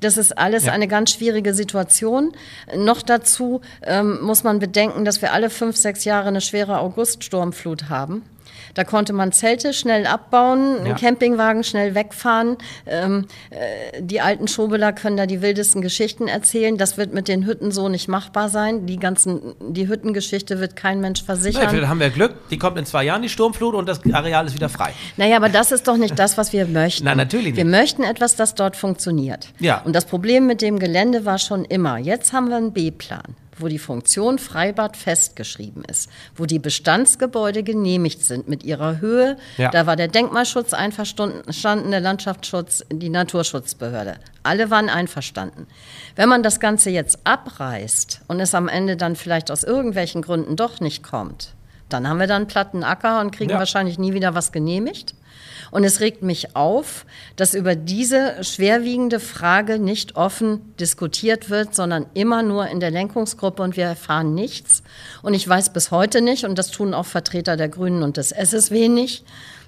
[0.00, 0.72] Das ist alles ja.
[0.72, 2.32] eine ganz schwierige Situation.
[2.76, 7.88] Noch dazu ähm, muss man bedenken, dass wir alle fünf, sechs Jahre eine schwere Auguststurmflut
[7.88, 8.24] haben.
[8.74, 10.94] Da konnte man Zelte schnell abbauen, ja.
[10.94, 12.56] Campingwagen schnell wegfahren.
[12.86, 16.78] Ähm, äh, die alten Schobeler können da die wildesten Geschichten erzählen.
[16.78, 18.86] Das wird mit den Hütten so nicht machbar sein.
[18.86, 21.74] Die ganzen, die Hüttengeschichte wird kein Mensch versichern.
[21.74, 22.48] Naja, haben wir Glück.
[22.50, 24.92] Die kommt in zwei Jahren, die Sturmflut, und das Areal ist wieder frei.
[25.16, 27.04] Naja, aber das ist doch nicht das, was wir möchten.
[27.04, 27.56] Nein, natürlich nicht.
[27.56, 29.48] Wir möchten etwas, das dort funktioniert.
[29.58, 29.82] Ja.
[29.84, 33.22] Und das Problem mit dem Gelände war schon immer, jetzt haben wir einen B-Plan
[33.58, 39.36] wo die Funktion Freibad festgeschrieben ist, wo die Bestandsgebäude genehmigt sind mit ihrer Höhe.
[39.58, 39.70] Ja.
[39.70, 44.16] Da war der Denkmalschutz einverstanden, der Landschaftsschutz, die Naturschutzbehörde.
[44.42, 45.66] Alle waren einverstanden.
[46.16, 50.56] Wenn man das Ganze jetzt abreißt und es am Ende dann vielleicht aus irgendwelchen Gründen
[50.56, 51.54] doch nicht kommt,
[51.88, 53.58] dann haben wir dann platten Acker und kriegen ja.
[53.58, 55.14] wahrscheinlich nie wieder was genehmigt.
[55.72, 62.06] Und es regt mich auf, dass über diese schwerwiegende Frage nicht offen diskutiert wird, sondern
[62.12, 64.82] immer nur in der Lenkungsgruppe und wir erfahren nichts.
[65.22, 68.32] Und ich weiß bis heute nicht, und das tun auch Vertreter der Grünen und des
[68.32, 69.24] SSW nicht,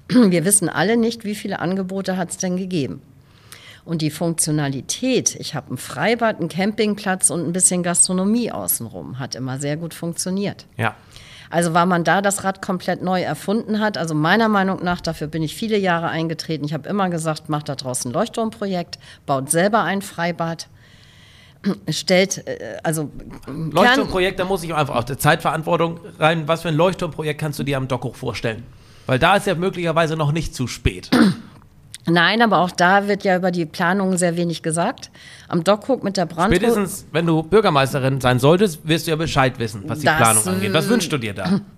[0.08, 3.00] wir wissen alle nicht, wie viele Angebote hat es denn gegeben.
[3.86, 9.34] Und die Funktionalität, ich habe ein Freibad, einen Campingplatz und ein bisschen Gastronomie außenrum, hat
[9.34, 10.66] immer sehr gut funktioniert.
[10.76, 10.96] Ja.
[11.54, 13.96] Also weil man da das Rad komplett neu erfunden hat.
[13.96, 16.64] Also meiner Meinung nach, dafür bin ich viele Jahre eingetreten.
[16.64, 20.66] Ich habe immer gesagt, macht da draußen ein Leuchtturmprojekt, baut selber ein Freibad
[21.88, 23.08] stellt, äh, also
[23.46, 26.48] Leuchtturmprojekt, da muss ich einfach auf der Zeitverantwortung rein.
[26.48, 28.64] Was für ein Leuchtturmprojekt kannst du dir am Dockhoch vorstellen?
[29.06, 31.08] Weil da ist ja möglicherweise noch nicht zu spät.
[32.06, 35.10] Nein, aber auch da wird ja über die Planung sehr wenig gesagt.
[35.48, 39.58] Am Dockhook mit der Brandro Spätestens, wenn du Bürgermeisterin sein solltest, wirst du ja Bescheid
[39.58, 40.72] wissen, was die das, Planung angeht.
[40.74, 41.60] Was wünschst du dir da?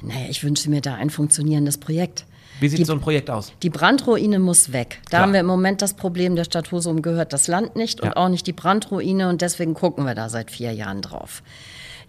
[0.00, 2.24] Naja, ich wünsche mir da ein funktionierendes Projekt.
[2.60, 3.52] Wie sieht die, so ein Projekt aus?
[3.62, 5.00] Die Brandruine muss weg.
[5.04, 5.22] Da Klar.
[5.22, 8.16] haben wir im Moment das Problem, der Stadt Husum gehört das Land nicht und ja.
[8.16, 11.42] auch nicht die Brandruine und deswegen gucken wir da seit vier Jahren drauf.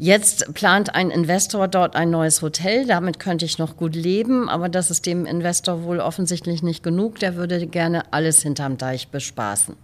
[0.02, 2.88] Jetzt plant ein Investor dort ein neues Hotel.
[2.88, 7.20] Damit könnte ich noch gut leben, aber das ist dem Investor wohl offensichtlich nicht genug.
[7.20, 9.76] Der würde gerne alles hinterm Deich bespaßen.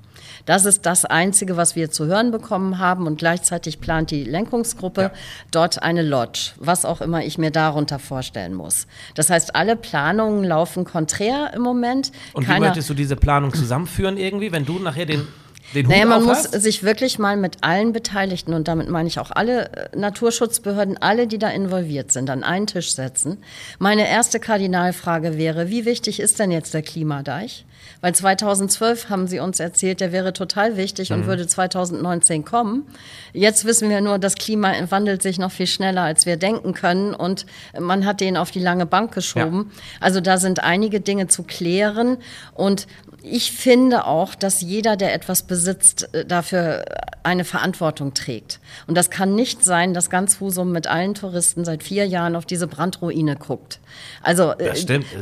[0.46, 3.08] Das ist das Einzige, was wir zu hören bekommen haben.
[3.08, 5.12] Und gleichzeitig plant die Lenkungsgruppe ja.
[5.52, 8.88] dort eine Lodge, was auch immer ich mir darunter vorstellen muss.
[9.16, 12.14] Das heißt, alle Planungen laufen konträr im Moment.
[12.32, 15.28] Und Keiner wie möchtest du diese Planung zusammenführen irgendwie, wenn du nachher den
[15.74, 19.32] den naja, man muss sich wirklich mal mit allen Beteiligten, und damit meine ich auch
[19.32, 23.38] alle äh, Naturschutzbehörden, alle, die da involviert sind, an einen Tisch setzen.
[23.80, 27.66] Meine erste Kardinalfrage wäre, wie wichtig ist denn jetzt der Klimadeich?
[28.02, 31.16] Weil 2012 haben sie uns erzählt, der wäre total wichtig mhm.
[31.16, 32.86] und würde 2019 kommen.
[33.34, 37.14] Jetzt wissen wir nur, das Klima wandelt sich noch viel schneller, als wir denken können.
[37.14, 37.46] Und
[37.80, 39.72] man hat den auf die lange Bank geschoben.
[39.72, 39.82] Ja.
[40.02, 42.18] Also da sind einige Dinge zu klären.
[42.54, 42.88] Und
[43.26, 46.86] ich finde auch, dass jeder, der etwas besitzt, äh, dafür
[47.24, 48.60] eine Verantwortung trägt.
[48.88, 52.46] Und das kann nicht sein, dass ganz Husum mit allen Touristen seit vier Jahren auf
[52.46, 53.80] diese Brandruine guckt.
[54.22, 54.74] Also äh,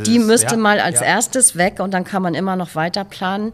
[0.05, 1.05] die müsste ja, mal als ja.
[1.05, 3.53] erstes weg und dann kann man immer noch weiter planen.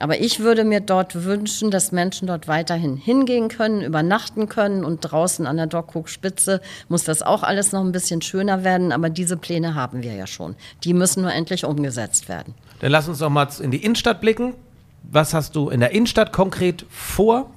[0.00, 5.00] Aber ich würde mir dort wünschen, dass Menschen dort weiterhin hingehen können, übernachten können und
[5.00, 8.92] draußen an der Dockhook-Spitze muss das auch alles noch ein bisschen schöner werden.
[8.92, 10.54] Aber diese Pläne haben wir ja schon.
[10.84, 12.54] Die müssen nur endlich umgesetzt werden.
[12.80, 14.54] Dann lass uns doch mal in die Innenstadt blicken.
[15.02, 17.50] Was hast du in der Innenstadt konkret vor?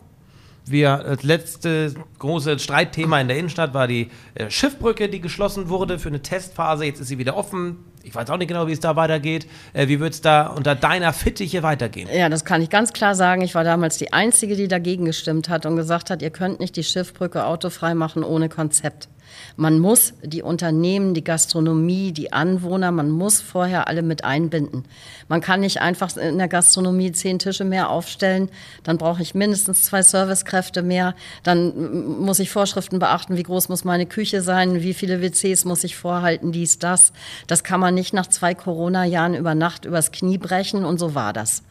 [0.65, 5.97] Wir, das letzte große Streitthema in der Innenstadt war die äh, Schiffbrücke, die geschlossen wurde
[5.97, 6.85] für eine Testphase.
[6.85, 7.77] Jetzt ist sie wieder offen.
[8.03, 9.47] Ich weiß auch nicht genau, wie es da weitergeht.
[9.73, 12.07] Äh, wie wird es da unter deiner Fittiche weitergehen?
[12.13, 13.41] Ja, das kann ich ganz klar sagen.
[13.41, 16.75] Ich war damals die Einzige, die dagegen gestimmt hat und gesagt hat, ihr könnt nicht
[16.75, 19.09] die Schiffbrücke autofrei machen ohne Konzept.
[19.57, 24.85] Man muss die Unternehmen, die Gastronomie, die Anwohner, man muss vorher alle mit einbinden.
[25.27, 28.49] Man kann nicht einfach in der Gastronomie zehn Tische mehr aufstellen,
[28.83, 33.83] dann brauche ich mindestens zwei Servicekräfte mehr, dann muss ich Vorschriften beachten, wie groß muss
[33.83, 37.13] meine Küche sein, wie viele WCs muss ich vorhalten, dies, das.
[37.47, 41.33] Das kann man nicht nach zwei Corona-Jahren über Nacht übers Knie brechen und so war
[41.33, 41.63] das.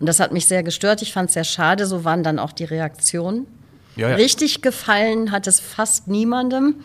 [0.00, 1.02] Und das hat mich sehr gestört.
[1.02, 1.86] Ich fand es sehr schade.
[1.86, 3.46] So waren dann auch die Reaktionen.
[3.96, 4.16] Ja, ja.
[4.16, 6.76] Richtig gefallen hat es fast niemandem.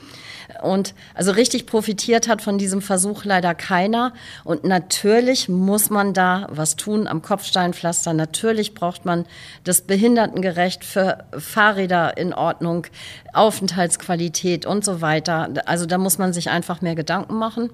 [0.61, 4.13] Und also richtig profitiert hat von diesem Versuch leider keiner.
[4.43, 8.13] Und natürlich muss man da was tun am Kopfsteinpflaster.
[8.13, 9.25] Natürlich braucht man
[9.63, 12.87] das behindertengerecht für Fahrräder in Ordnung,
[13.33, 15.49] Aufenthaltsqualität und so weiter.
[15.65, 17.69] Also da muss man sich einfach mehr Gedanken machen.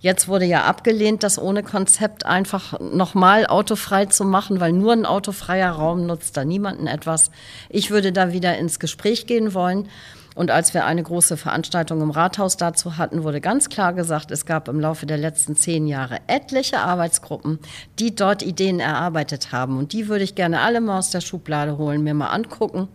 [0.00, 5.06] Jetzt wurde ja abgelehnt, das ohne Konzept einfach nochmal autofrei zu machen, weil nur ein
[5.06, 7.30] autofreier Raum nutzt da niemanden etwas.
[7.70, 9.88] Ich würde da wieder ins Gespräch gehen wollen.
[10.34, 14.46] Und als wir eine große Veranstaltung im Rathaus dazu hatten, wurde ganz klar gesagt, es
[14.46, 17.60] gab im Laufe der letzten zehn Jahre etliche Arbeitsgruppen,
[17.98, 19.78] die dort Ideen erarbeitet haben.
[19.78, 22.88] Und die würde ich gerne alle mal aus der Schublade holen, mir mal angucken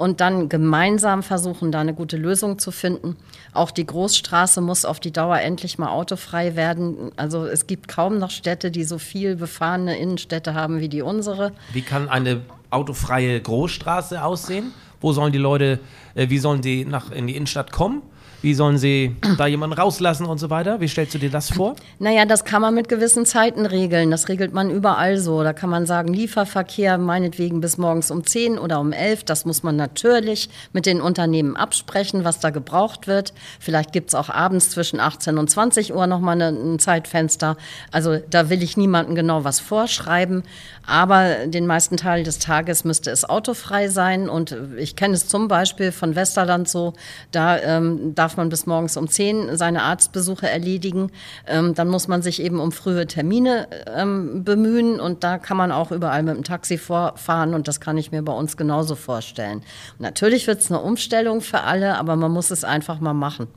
[0.00, 3.18] und dann gemeinsam versuchen, da eine gute Lösung zu finden.
[3.52, 7.12] Auch die Großstraße muss auf die Dauer endlich mal autofrei werden.
[7.16, 11.52] Also es gibt kaum noch Städte, die so viel befahrene Innenstädte haben wie die unsere.
[11.74, 12.40] Wie kann eine
[12.70, 14.72] autofreie Großstraße aussehen?
[15.00, 15.80] Wo sollen die Leute,
[16.14, 18.02] äh, wie sollen sie nach, in die Innenstadt kommen?
[18.42, 20.80] Wie sollen sie da jemanden rauslassen und so weiter?
[20.80, 21.76] Wie stellst du dir das vor?
[21.98, 24.10] Naja, das kann man mit gewissen Zeiten regeln.
[24.10, 25.42] Das regelt man überall so.
[25.42, 29.24] Da kann man sagen, Lieferverkehr meinetwegen bis morgens um 10 oder um 11.
[29.24, 33.34] Das muss man natürlich mit den Unternehmen absprechen, was da gebraucht wird.
[33.58, 37.56] Vielleicht gibt es auch abends zwischen 18 und 20 Uhr nochmal ein Zeitfenster.
[37.92, 40.44] Also da will ich niemandem genau was vorschreiben.
[40.86, 44.28] Aber den meisten Teil des Tages müsste es autofrei sein.
[44.28, 46.94] Und ich kenne es zum Beispiel von Westerland so,
[47.32, 51.10] da ähm, darf darf man bis morgens um 10 seine Arztbesuche erledigen.
[51.48, 55.72] Ähm, dann muss man sich eben um frühe Termine ähm, bemühen und da kann man
[55.72, 59.62] auch überall mit dem Taxi vorfahren und das kann ich mir bei uns genauso vorstellen.
[59.98, 63.48] Natürlich wird es eine Umstellung für alle, aber man muss es einfach mal machen.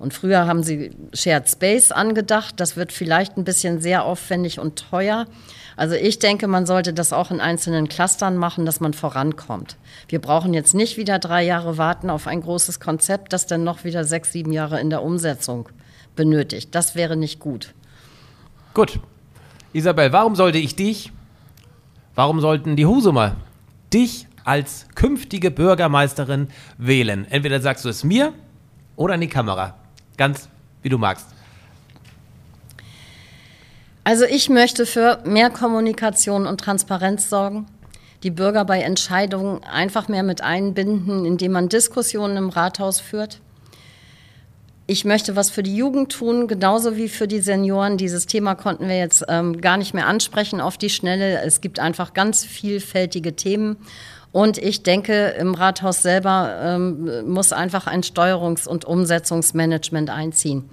[0.00, 2.54] Und früher haben sie Shared Space angedacht.
[2.58, 5.26] Das wird vielleicht ein bisschen sehr aufwendig und teuer.
[5.76, 9.76] Also ich denke, man sollte das auch in einzelnen Clustern machen, dass man vorankommt.
[10.08, 13.84] Wir brauchen jetzt nicht wieder drei Jahre warten auf ein großes Konzept, das dann noch
[13.84, 15.68] wieder sechs, sieben Jahre in der Umsetzung
[16.16, 16.74] benötigt.
[16.74, 17.74] Das wäre nicht gut.
[18.74, 19.00] Gut.
[19.72, 21.12] Isabel, warum sollte ich dich,
[22.14, 23.36] warum sollten die Husumer
[23.92, 27.26] dich als künftige Bürgermeisterin wählen?
[27.30, 28.32] Entweder sagst du es mir
[28.96, 29.76] oder in die Kamera.
[30.16, 30.48] Ganz
[30.82, 31.26] wie du magst.
[34.04, 37.66] Also ich möchte für mehr Kommunikation und Transparenz sorgen,
[38.22, 43.40] die Bürger bei Entscheidungen einfach mehr mit einbinden, indem man Diskussionen im Rathaus führt.
[44.86, 47.96] Ich möchte was für die Jugend tun, genauso wie für die Senioren.
[47.96, 51.42] Dieses Thema konnten wir jetzt ähm, gar nicht mehr ansprechen auf die Schnelle.
[51.42, 53.76] Es gibt einfach ganz vielfältige Themen.
[54.32, 60.68] Und ich denke, im Rathaus selber ähm, muss einfach ein Steuerungs- und Umsetzungsmanagement einziehen.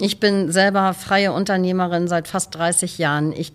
[0.00, 3.32] Ich bin selber freie Unternehmerin seit fast 30 Jahren.
[3.32, 3.52] Ich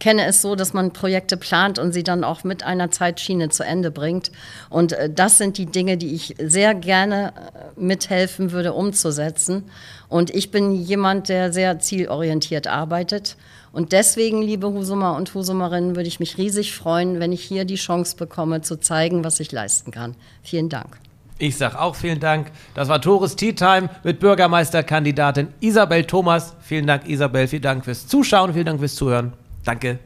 [0.00, 3.62] kenne es so, dass man Projekte plant und sie dann auch mit einer Zeitschiene zu
[3.62, 4.32] Ende bringt.
[4.70, 9.64] Und äh, das sind die Dinge, die ich sehr gerne äh, mithelfen würde umzusetzen.
[10.08, 13.36] Und ich bin jemand, der sehr zielorientiert arbeitet.
[13.72, 17.76] Und deswegen, liebe Husumer und Husumerinnen, würde ich mich riesig freuen, wenn ich hier die
[17.76, 20.14] Chance bekomme, zu zeigen, was ich leisten kann.
[20.42, 21.01] Vielen Dank.
[21.42, 22.52] Ich sage auch vielen Dank.
[22.72, 26.54] Das war Tores Tea Time mit Bürgermeisterkandidatin Isabel Thomas.
[26.60, 27.48] Vielen Dank, Isabel.
[27.48, 28.52] Vielen Dank fürs Zuschauen.
[28.52, 29.32] Vielen Dank fürs Zuhören.
[29.64, 29.98] Danke.